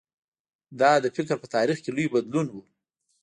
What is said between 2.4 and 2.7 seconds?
و.